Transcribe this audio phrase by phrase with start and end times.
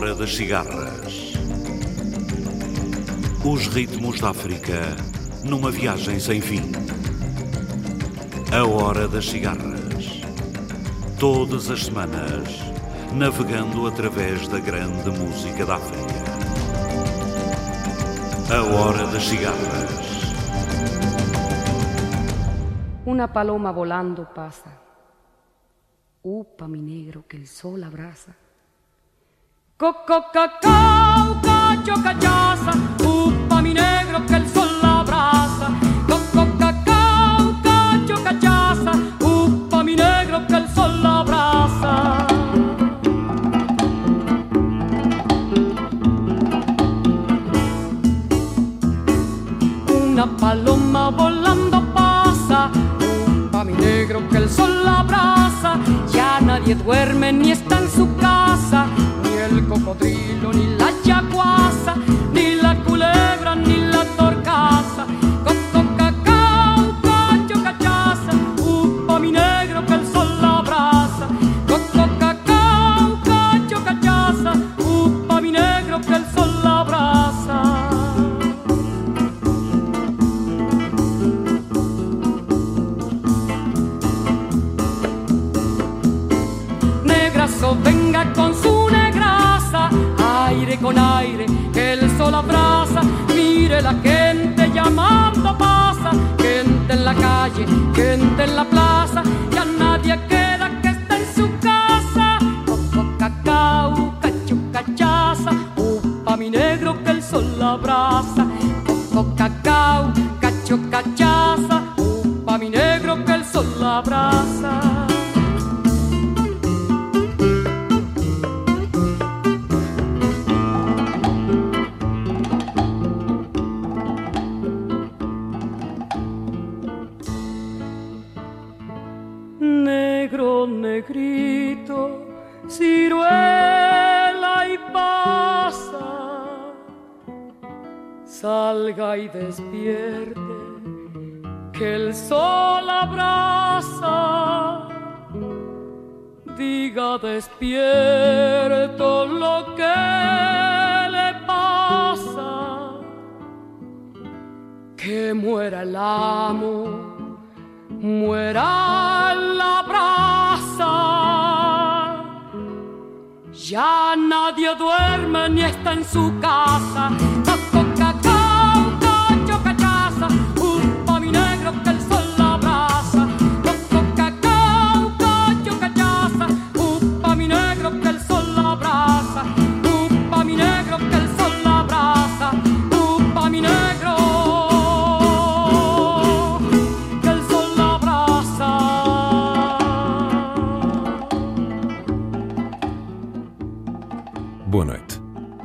[0.00, 1.34] Hora das Cigarras.
[3.44, 4.96] Os ritmos da África
[5.44, 6.72] numa viagem sem fim.
[8.50, 10.22] A Hora das Cigarras.
[11.18, 12.48] Todas as semanas,
[13.12, 16.14] navegando através da grande música da África.
[18.56, 20.06] A Hora das Cigarras.
[23.04, 24.80] Una paloma volando pasa.
[26.22, 28.34] Upa, mi negro, que el sol abraza.
[29.80, 32.72] Coco, cacao, cacho, cachaza.
[33.02, 35.70] Upa, mi negro, que el sol abraza.
[36.06, 38.92] Coco, cacao, cacho, cachaza.
[39.20, 42.26] Upa, mi negro, que el sol abraza.
[49.88, 52.70] Una paloma volando pasa.
[53.00, 55.78] Upa, mi negro, que el sol abraza.
[56.12, 58.89] Ya nadie duerme ni está en su casa.
[59.90, 60.79] Cocodrilo, ni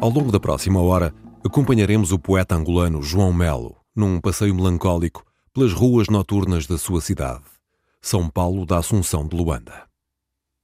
[0.06, 1.12] Ao longo da próxima hora,
[1.44, 7.42] acompanharemos o poeta angolano João Melo num passeio melancólico pelas ruas noturnas da sua cidade,
[8.00, 9.88] São Paulo da Assunção de Luanda.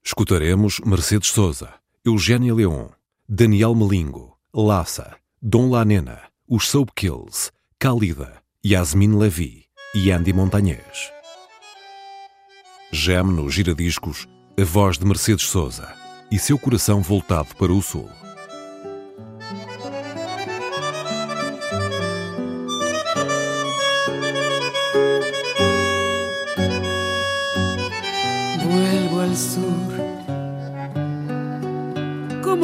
[0.05, 1.73] Escutaremos Mercedes Souza,
[2.05, 2.89] Eugénia Leon,
[3.27, 9.65] Daniel Melingo, Lassa, Dom Lanena, os Soap Kills, Khalida, Yasmin Levy
[9.95, 11.11] e Andy Montanhês.
[12.91, 15.91] Geme no giradiscos a voz de Mercedes Souza
[16.31, 18.07] e seu coração voltado para o sul.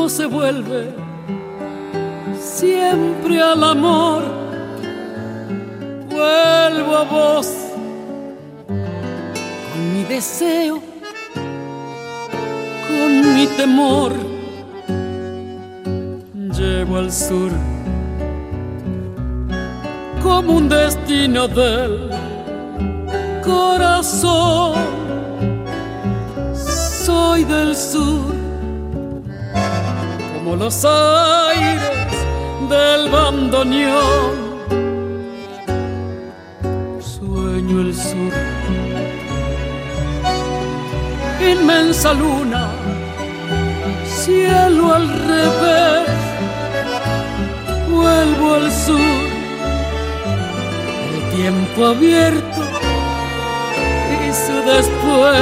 [0.08, 0.94] ¿Cómo se vuelve?
[2.40, 4.24] Siempre al amor.
[6.10, 7.52] Vuelvo a vos.
[8.68, 10.80] Con mi deseo.
[12.88, 14.14] Con mi temor.
[16.58, 17.52] Llevo al sur.
[20.24, 22.12] Como un destino del
[23.44, 24.98] corazón
[27.08, 28.37] soy del sur,
[30.56, 31.82] los aires
[32.70, 34.48] del bandoneón.
[37.00, 38.34] Sueño el sur,
[41.52, 42.70] inmensa luna,
[44.06, 46.10] cielo al revés.
[47.90, 49.00] Vuelvo al sur,
[51.14, 52.62] el tiempo abierto
[54.24, 55.34] y su después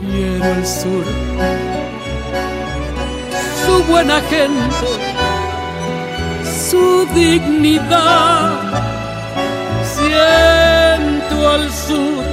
[0.00, 1.71] quiero el sur
[3.72, 4.86] su buena gente,
[6.68, 8.50] su dignidad.
[9.96, 12.24] Siento al sur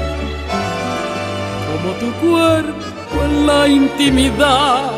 [1.67, 4.91] como tu cuerpo en la intimidad.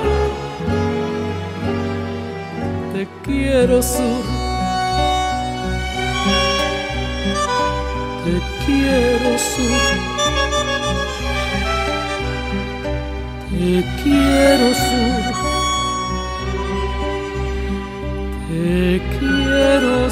[2.93, 4.23] Te quiero sur.
[8.25, 8.35] Te
[8.65, 10.11] quiero sur.
[13.51, 15.40] Te quiero sur,
[18.71, 20.09] te quiero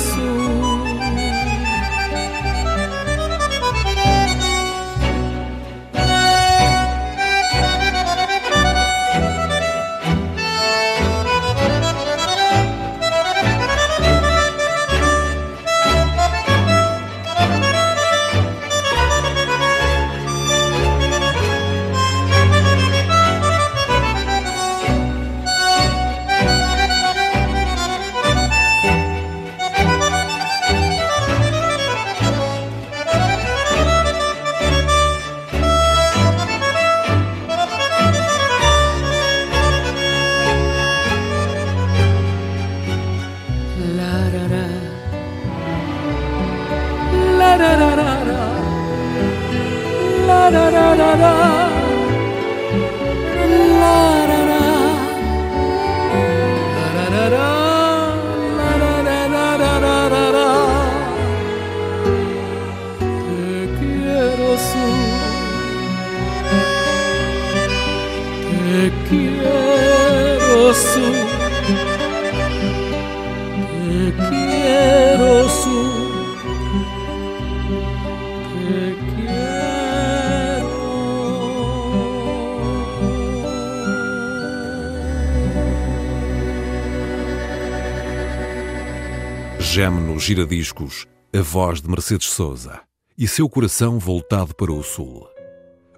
[89.71, 92.81] Geme nos giradiscos a voz de Mercedes Souza
[93.16, 95.30] e seu coração voltado para o sul.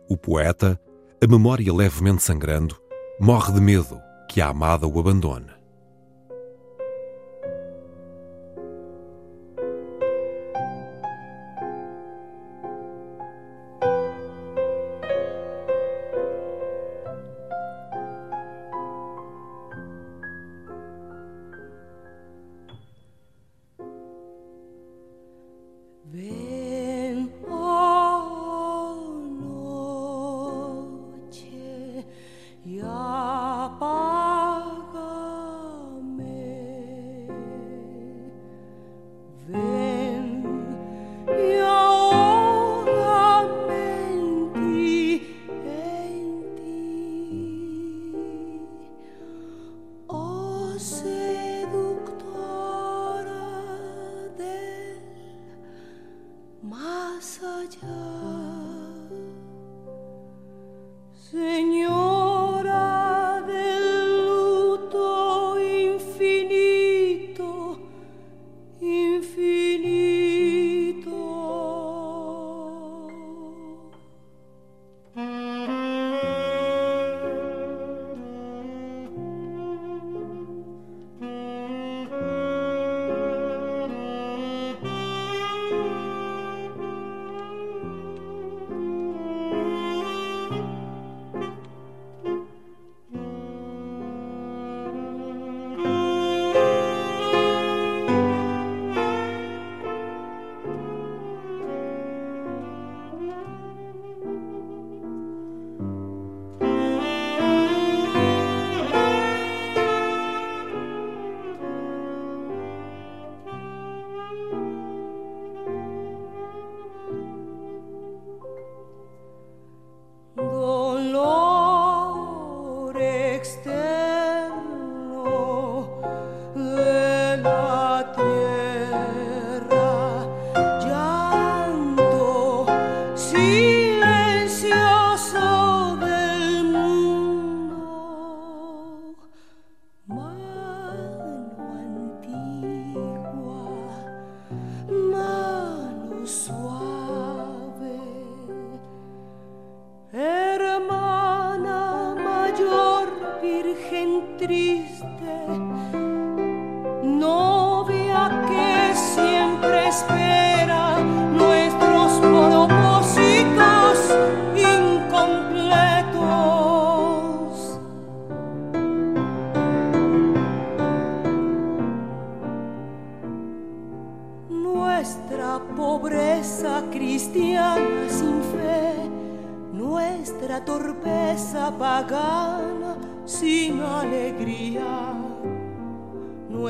[0.10, 0.78] O poeta,
[1.24, 2.78] a memória levemente sangrando,
[3.18, 3.98] morre de medo
[4.28, 5.61] que a amada o abandone.
[61.32, 61.81] Señor.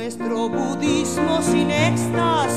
[0.01, 2.50] Nuestro budismo sin éxtasis,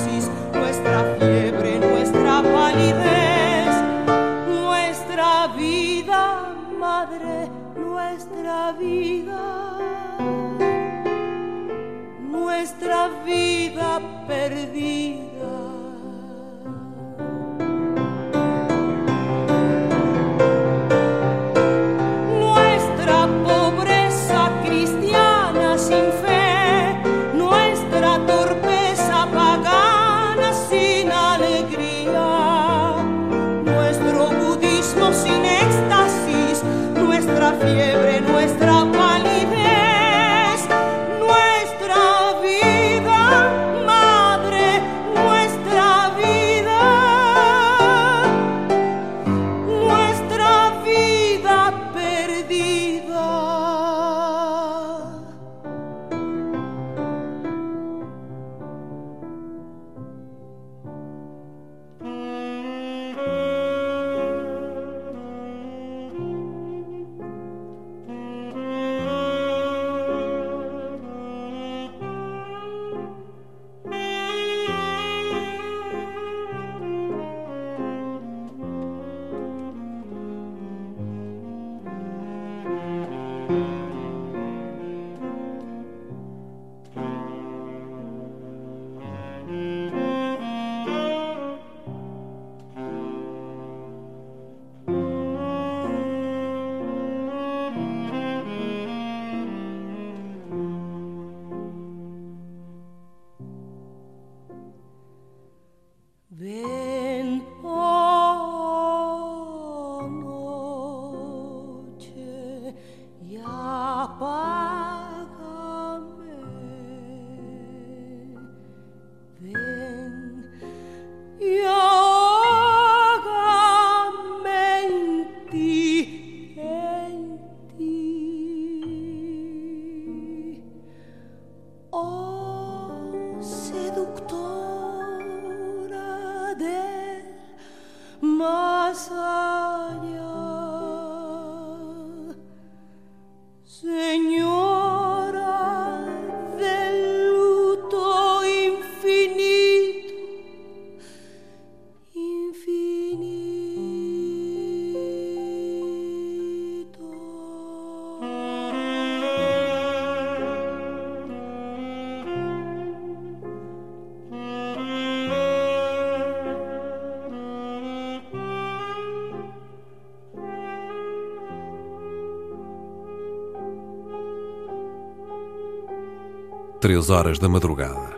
[176.84, 178.14] três horas da madrugada.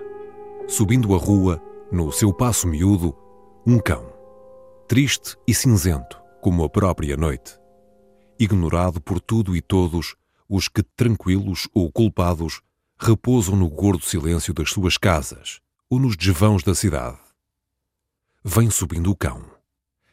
[0.66, 3.16] Subindo a rua, no seu passo miúdo,
[3.64, 4.12] um cão,
[4.88, 7.56] triste e cinzento como a própria noite,
[8.37, 10.16] ignorado por tudo e todos
[10.49, 12.61] os que, tranquilos ou culpados,
[12.99, 17.20] repousam no gordo silêncio das suas casas ou nos desvãos da cidade.
[18.44, 19.44] Vem subindo o cão.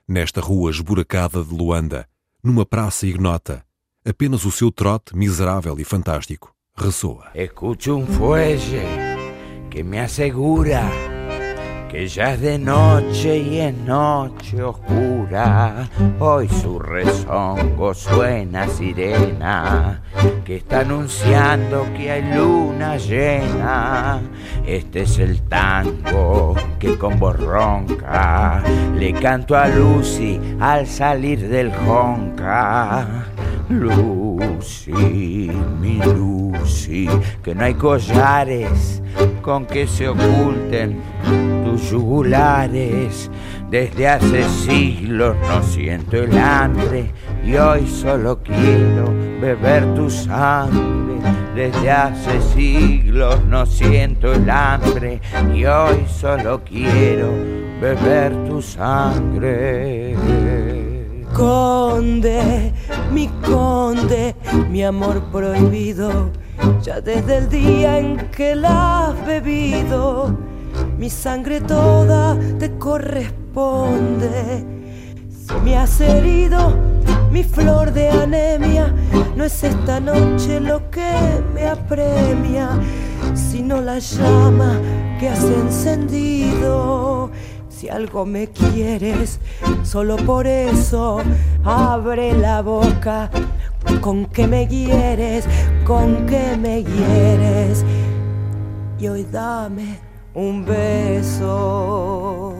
[0.07, 2.07] Nesta rua esburacada de Luanda,
[2.43, 3.65] numa praça ignota,
[4.05, 7.32] apenas o seu trote miserável e fantástico ressoa.
[7.34, 8.84] Escucho un fuelle
[9.70, 10.89] que me asegura
[11.88, 15.88] que ya es de noche y es noche oscura.
[16.20, 20.01] Hoy su rezongo suena sirena
[20.44, 24.20] que está anunciando que hay luna llena.
[24.65, 28.63] Este es el tango que con voz ronca
[28.98, 33.27] le canto a Lucy al salir del jonca.
[34.40, 37.08] Lucy, mi Lucy,
[37.44, 39.02] que no hay collares
[39.42, 41.02] con que se oculten
[41.63, 43.30] tus yugulares.
[43.70, 47.12] Desde hace siglos no siento el hambre
[47.44, 49.12] y hoy solo quiero
[49.42, 51.20] beber tu sangre.
[51.56, 55.22] Desde hace siglos no siento el hambre
[55.54, 57.32] y hoy solo quiero
[57.82, 60.16] beber tu sangre.
[61.34, 62.72] Conde,
[63.12, 64.36] mi conde,
[64.70, 66.30] mi amor prohibido,
[66.82, 70.38] ya desde el día en que la has bebido,
[70.98, 74.63] mi sangre toda te corresponde.
[75.48, 76.72] Si me has herido,
[77.32, 78.94] mi flor de anemia,
[79.36, 82.70] no es esta noche lo que me apremia,
[83.34, 84.80] sino la llama
[85.20, 87.12] que has encendido
[87.84, 89.42] Si algo me quieres,
[89.84, 91.22] solo por eso
[91.66, 93.30] abre la boca.
[94.00, 95.46] Con que me quieres,
[95.84, 97.84] con que me quieres.
[98.98, 100.00] Y hoy dame
[100.34, 102.54] un beso.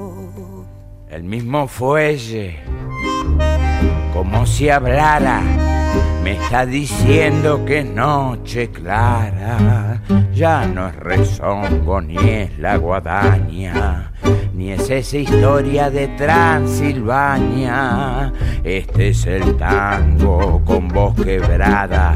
[1.10, 2.60] El mismo fuelle,
[4.14, 5.42] como si hablara,
[6.22, 10.02] me está diciendo que noche clara.
[10.34, 14.13] Ya no es rezongo ni es la guadaña
[14.54, 18.32] ni es esa historia de Transilvania.
[18.64, 22.16] Este es el tango con voz quebrada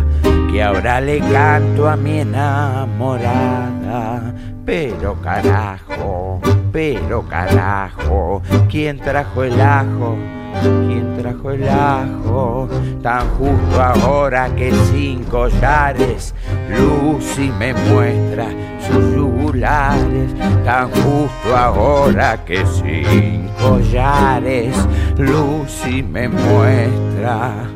[0.51, 4.33] que ahora le canto a mi enamorada.
[4.65, 10.17] Pero carajo, pero carajo, ¿quién trajo el ajo?
[10.61, 12.69] ¿Quién trajo el ajo?
[13.01, 16.33] Tan justo ahora que sin collares
[16.69, 18.47] Lucy me muestra
[18.87, 20.33] sus yugulares.
[20.65, 24.75] Tan justo ahora que sin collares
[25.17, 27.67] Lucy me muestra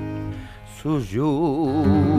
[0.82, 2.12] sus yugulares.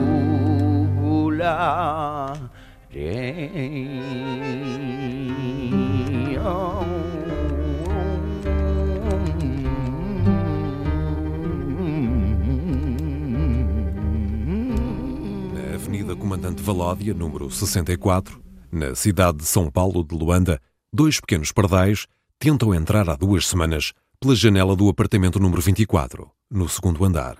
[16.32, 20.58] Comandante Valódia, número 64, na cidade de São Paulo de Luanda,
[20.90, 22.06] dois pequenos pardais
[22.38, 27.36] tentam entrar há duas semanas pela janela do apartamento número 24, no segundo andar.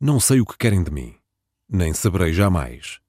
[0.00, 1.12] Não sei o que querem de mim,
[1.68, 3.00] nem saberei jamais.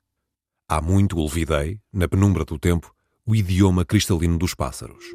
[0.68, 2.92] Há muito olvidei, na penumbra do tempo,
[3.28, 5.06] o idioma cristalino dos pássaros.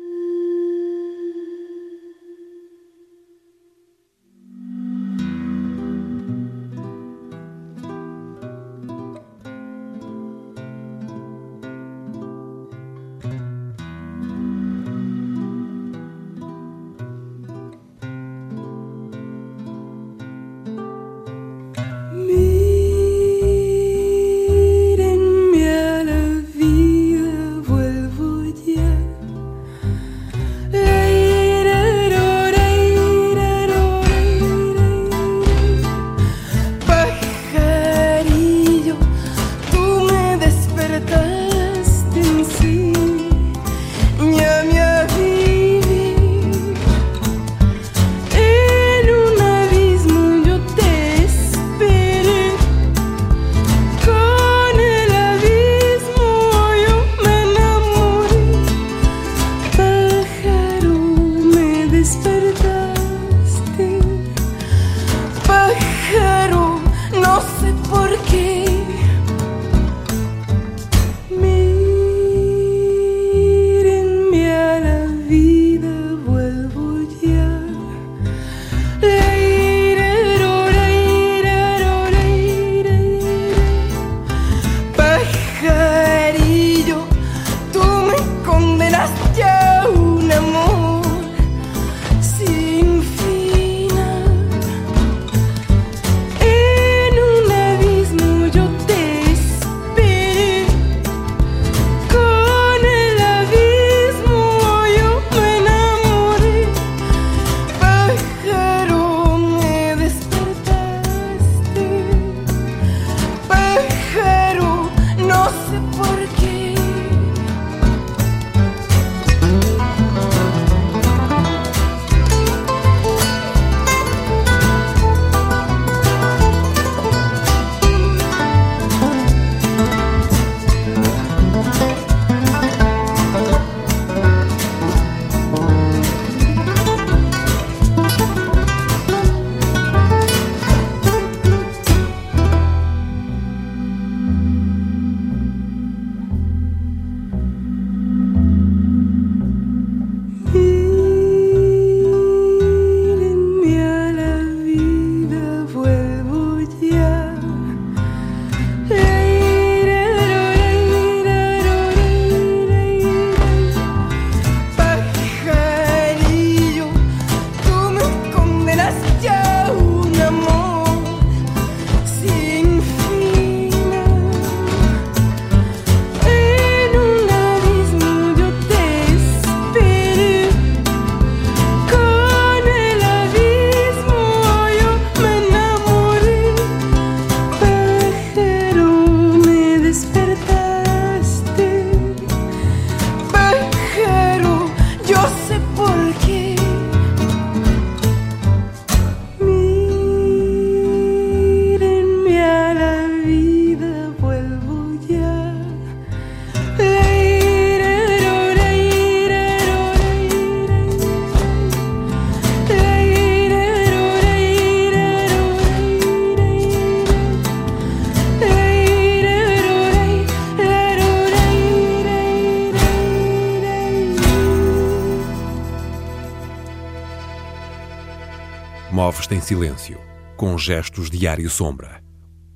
[229.35, 230.01] Em silêncio,
[230.37, 232.01] com gestos de ar e sombra,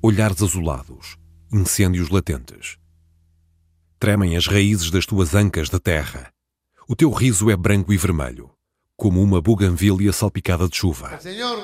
[0.00, 1.16] olhares azulados,
[1.52, 2.78] incêndios latentes.
[3.98, 6.30] Tremem as raízes das tuas ancas de terra.
[6.88, 8.48] O teu riso é branco e vermelho,
[8.96, 11.18] como uma buganvília salpicada de chuva.
[11.18, 11.58] Senhor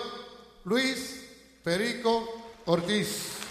[0.66, 1.20] Luiz
[1.62, 2.26] Perico
[2.66, 3.43] Ortiz.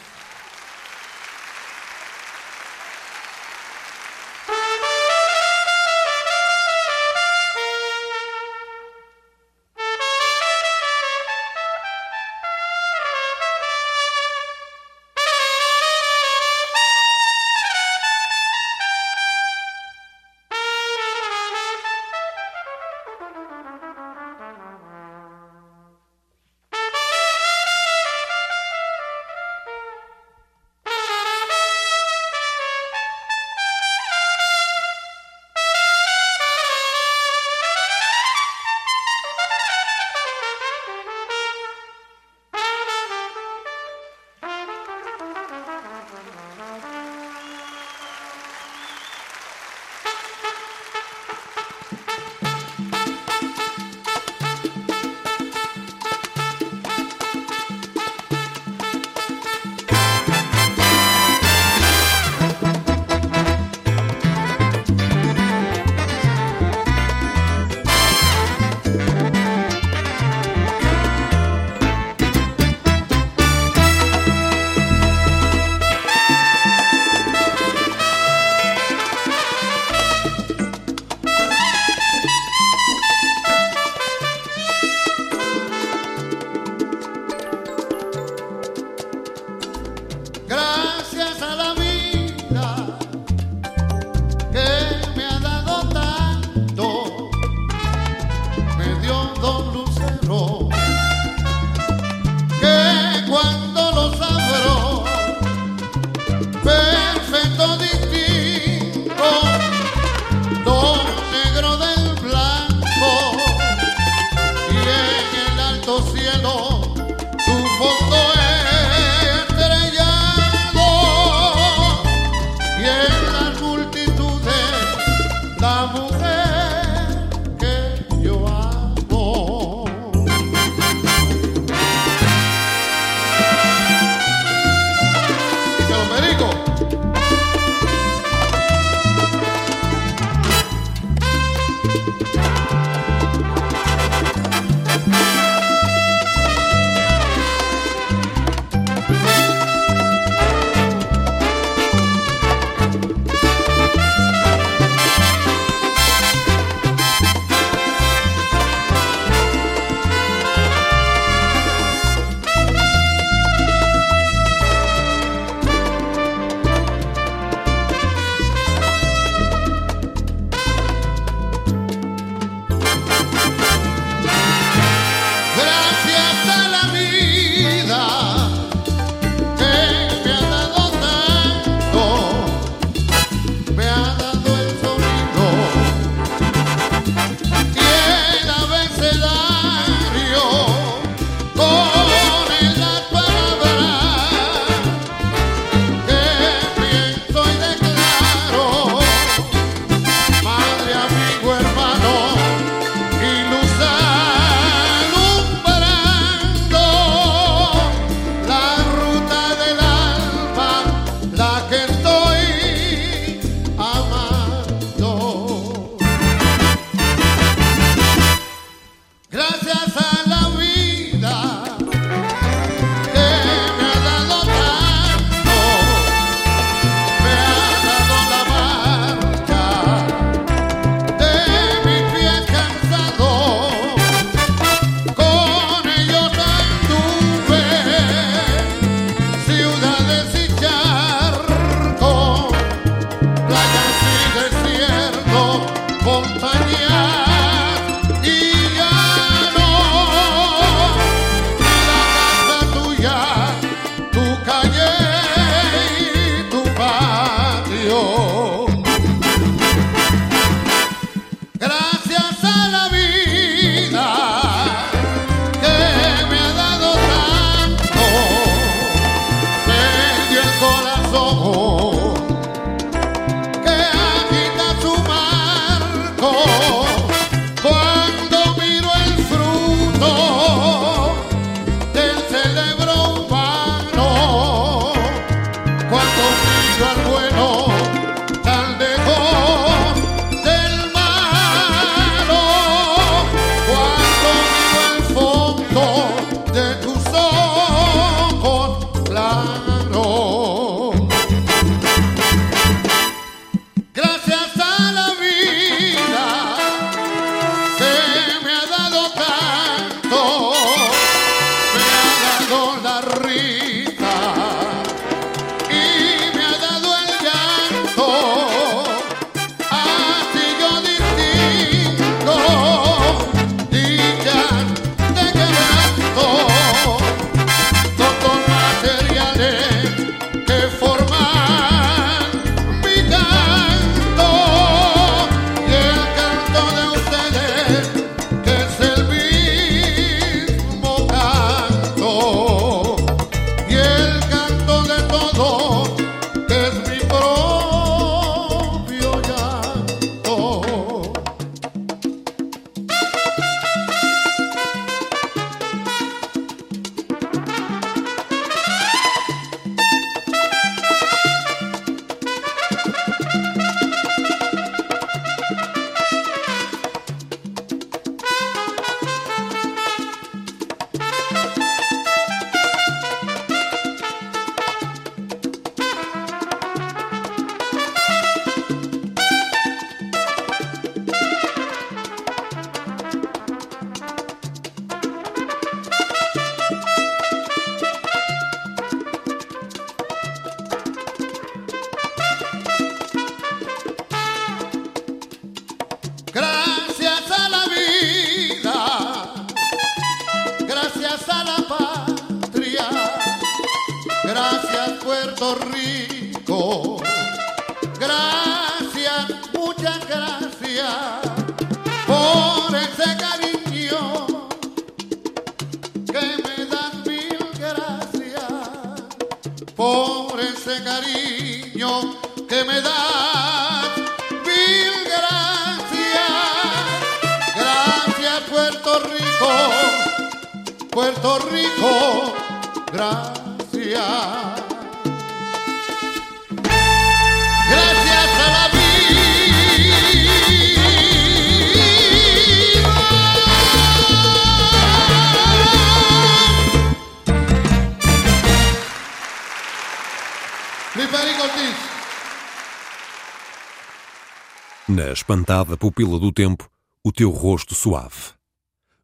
[455.13, 456.69] Espantada pupila do tempo,
[457.03, 458.33] o teu rosto suave.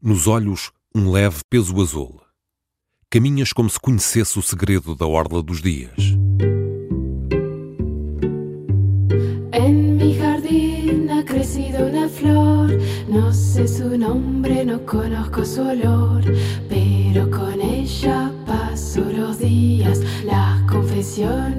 [0.02, 2.22] Nos olhos, um leve peso azul.
[3.10, 5.95] Caminhas como se conhecesse o segredo da orla dos dias.
[9.52, 12.69] En mi jardín ha crecido una flor,
[13.08, 16.24] no sé su nombre, no conozco su olor,
[16.69, 21.59] pero con ella paso los días, las confesiones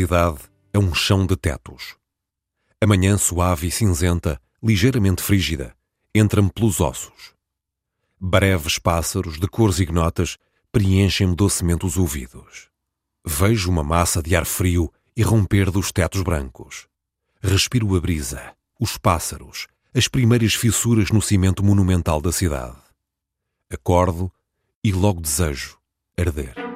[0.00, 0.38] cidade
[0.72, 1.94] é um chão de tetos.
[2.80, 5.76] A manhã suave e cinzenta, ligeiramente frígida,
[6.14, 7.34] entra-me pelos ossos.
[8.18, 10.38] Breves pássaros de cores ignotas
[10.72, 12.70] preenchem-me docemente os ouvidos.
[13.26, 16.88] Vejo uma massa de ar frio irromper dos tetos brancos.
[17.42, 22.78] Respiro a brisa, os pássaros, as primeiras fissuras no cimento monumental da cidade.
[23.70, 24.32] Acordo
[24.82, 25.76] e logo desejo
[26.16, 26.69] arder.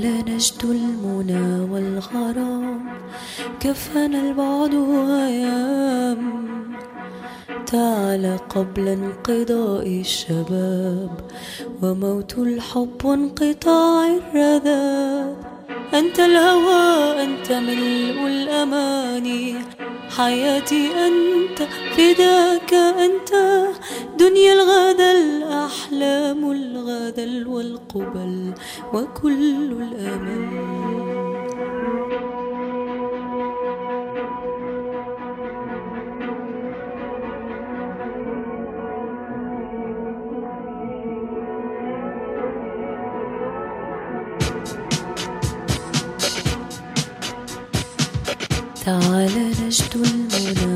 [0.00, 2.80] تعال نجد المنى والغرام
[3.60, 4.74] كفانا البعد
[5.10, 6.22] أيام
[7.66, 11.10] تعال قبل انقضاء الشباب
[11.82, 15.36] وموت الحب وانقطاع الرذاب.
[15.94, 19.54] أنت الهوى أنت ملء الأماني.
[20.16, 21.62] حياتي أنت
[21.96, 23.59] فداك أنت.
[24.20, 28.54] دنيا الغدا الأحلام الغدا والقبل
[28.94, 30.42] وكل الأمل.
[48.84, 49.34] تعال
[49.66, 50.69] نجد المنى.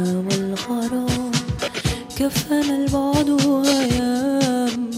[2.24, 4.90] كفانا البعد وأيام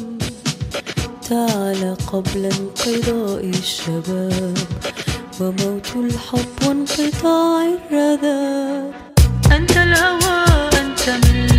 [1.31, 4.59] تعال قبل انقضاء الشباب
[5.41, 8.93] وموت الحب وانقطاع الرذاب.
[9.53, 10.45] أنت الهوى
[10.81, 11.56] أنت من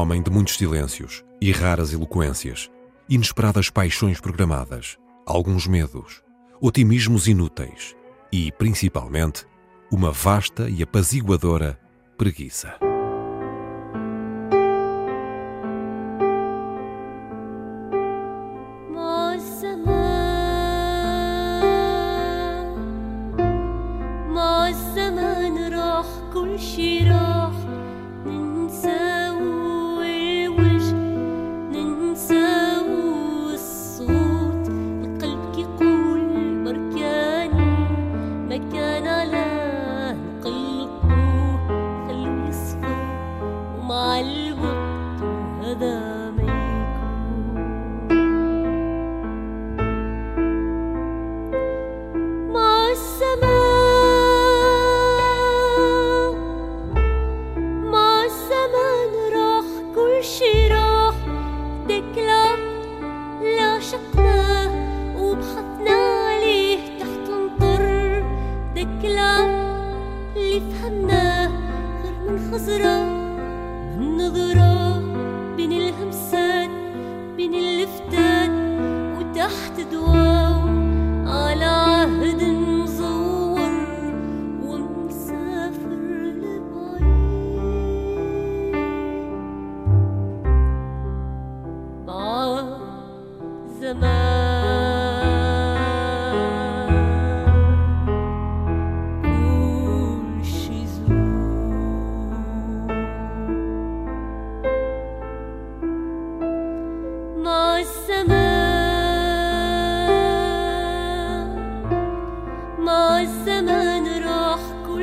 [0.00, 2.70] homem de muitos silêncios e raras eloquências,
[3.08, 4.96] inesperadas paixões programadas,
[5.26, 6.22] alguns medos,
[6.60, 7.94] otimismos inúteis
[8.32, 9.46] e, principalmente,
[9.92, 11.78] uma vasta e apaziguadora
[12.16, 12.89] preguiça.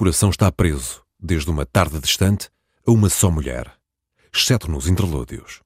[0.00, 2.48] coração está preso, desde uma tarde distante,
[2.86, 3.70] a uma só mulher,
[4.32, 5.60] exceto nos interlúdios.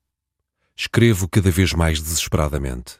[0.76, 2.98] Escrevo cada vez mais desesperadamente.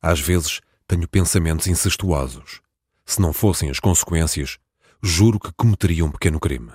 [0.00, 2.60] Às vezes tenho pensamentos incestuosos.
[3.04, 4.58] Se não fossem as consequências,
[5.02, 6.70] juro que cometeria um pequeno crime.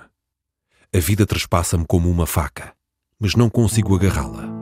[0.94, 2.76] A vida trespassa-me como uma faca,
[3.18, 4.53] mas não consigo agarrá-la.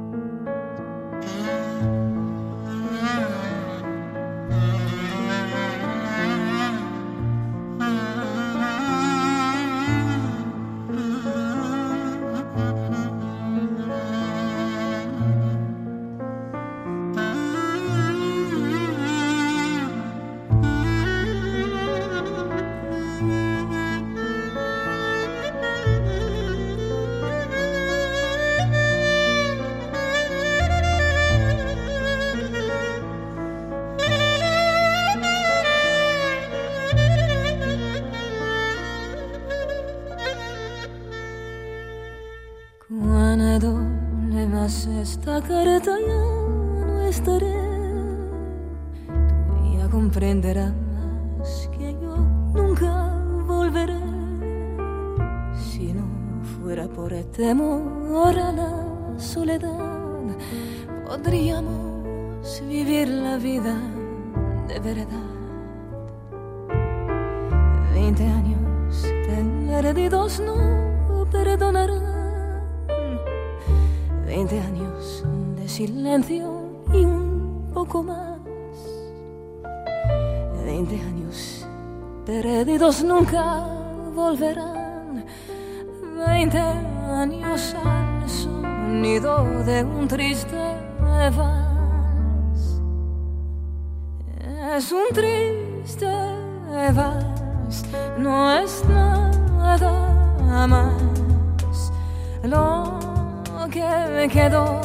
[104.23, 104.81] Me quedó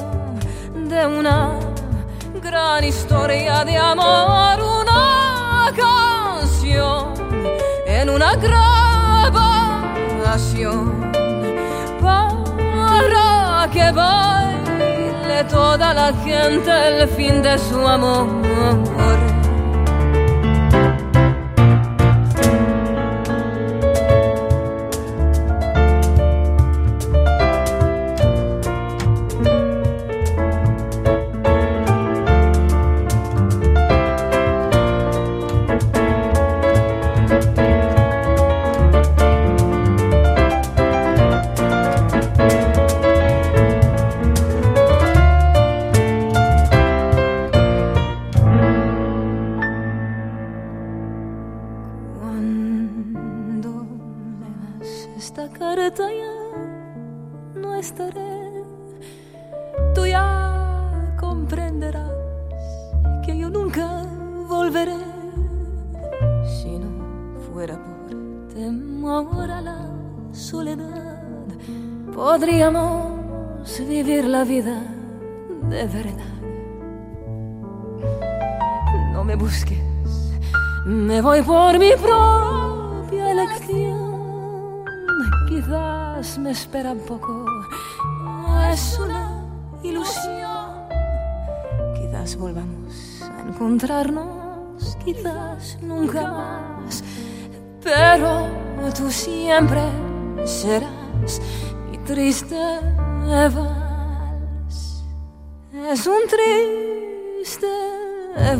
[0.74, 1.60] de una
[2.42, 7.14] gran historia de amor, una canción
[7.86, 9.52] en una grabación
[12.02, 19.37] para que baile toda la gente el fin de su amor.
[72.38, 74.80] Podríamos vivir la vida
[75.70, 76.36] de verdad.
[79.12, 79.80] No me busques,
[80.86, 84.86] me voy por mi propia elección.
[85.50, 87.44] Quizás me espera un poco,
[88.72, 89.44] es una
[89.82, 90.70] ilusión.
[91.96, 97.04] Quizás volvamos a encontrarnos quizás nunca más,
[97.84, 98.46] pero
[98.96, 99.82] tú siempre
[100.46, 101.42] serás
[102.08, 102.56] triste
[103.54, 105.04] vals.
[105.92, 107.68] Es un triste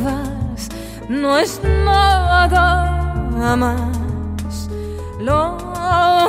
[0.04, 0.70] vals,
[1.08, 4.70] no es nada más.
[5.22, 5.58] Lo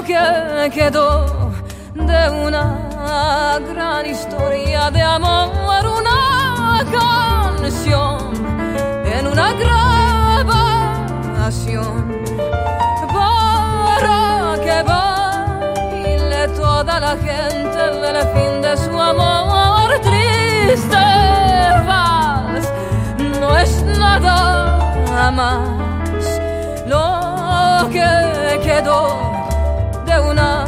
[0.07, 1.51] que quedó
[1.95, 5.51] de una gran historia de amor,
[6.01, 8.19] una canción
[9.05, 10.79] en una grabación.
[13.13, 14.57] Para
[16.57, 19.89] toda la gente del fin de su amor.
[20.01, 20.97] Triste
[21.87, 22.69] vals
[23.41, 25.61] no es nada más.
[26.87, 29.01] Lo que quedó
[30.07, 30.67] de una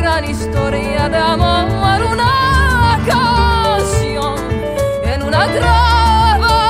[0.00, 4.36] gran historia de amor, una canción
[5.04, 6.64] en una grabación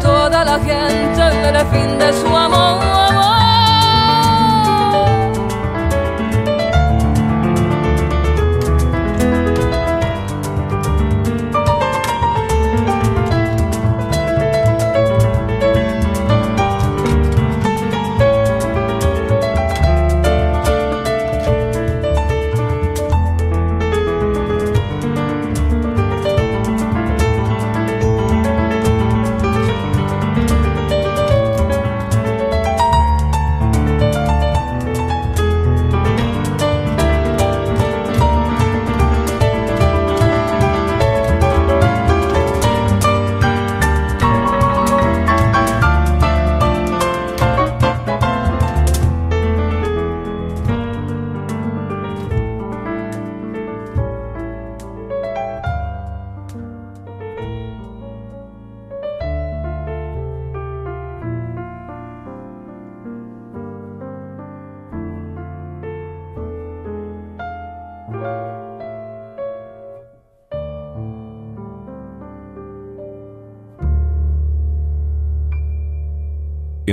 [0.00, 3.43] toda la gente el fin de su amor.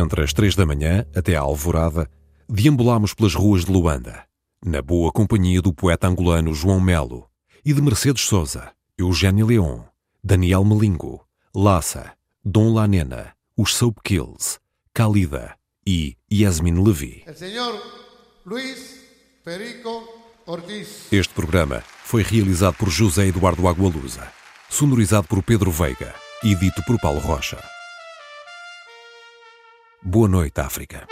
[0.02, 2.10] Entre as três da manhã até à alvorada,
[2.50, 4.26] deambulámos pelas ruas de Luanda,
[4.66, 7.28] na boa companhia do poeta angolano João Melo
[7.64, 9.82] e de Mercedes Souza, Eugênio Leon,
[10.24, 11.24] Daniel Melingo,
[11.54, 14.58] Lassa, Dom Lanena, os Soap Kills,
[14.92, 17.24] Kalida e Yasmin Levi.
[21.12, 24.28] Este programa foi realizado por José Eduardo Agualusa,
[24.68, 27.60] sonorizado por Pedro Veiga e dito por Paulo Rocha.
[30.04, 31.08] Boa noite, África.